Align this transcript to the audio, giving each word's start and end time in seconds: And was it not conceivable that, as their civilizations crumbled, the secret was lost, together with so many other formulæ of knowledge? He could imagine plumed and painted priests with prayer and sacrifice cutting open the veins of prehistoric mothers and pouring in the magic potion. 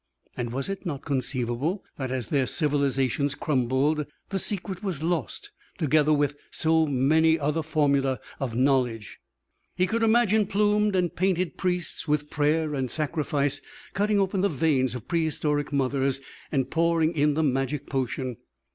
And 0.35 0.51
was 0.51 0.67
it 0.67 0.83
not 0.83 1.05
conceivable 1.05 1.85
that, 1.97 2.09
as 2.09 2.29
their 2.29 2.47
civilizations 2.47 3.35
crumbled, 3.35 4.07
the 4.29 4.39
secret 4.39 4.81
was 4.81 5.03
lost, 5.03 5.51
together 5.77 6.11
with 6.11 6.35
so 6.49 6.87
many 6.87 7.37
other 7.37 7.61
formulæ 7.61 8.17
of 8.39 8.55
knowledge? 8.55 9.19
He 9.75 9.85
could 9.85 10.01
imagine 10.01 10.47
plumed 10.47 10.95
and 10.95 11.15
painted 11.15 11.55
priests 11.55 12.07
with 12.07 12.31
prayer 12.31 12.73
and 12.73 12.89
sacrifice 12.89 13.61
cutting 13.93 14.19
open 14.19 14.41
the 14.41 14.49
veins 14.49 14.95
of 14.95 15.07
prehistoric 15.07 15.71
mothers 15.71 16.19
and 16.51 16.71
pouring 16.71 17.13
in 17.13 17.35
the 17.35 17.43
magic 17.43 17.87
potion. 17.87 18.37